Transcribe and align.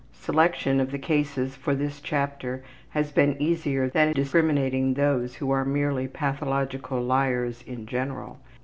Selection 0.13 0.79
of 0.79 0.89
the 0.89 0.97
cases 0.97 1.55
for 1.55 1.75
this 1.75 2.01
chapter 2.01 2.63
has 2.89 3.11
been 3.11 3.39
easier 3.39 3.87
than 3.87 4.13
discriminating 4.13 4.95
those 4.95 5.35
who 5.35 5.51
are 5.51 5.63
merely 5.63 6.07
pathological 6.07 6.99
liars 6.99 7.61
in 7.67 7.85
general. 7.85 8.39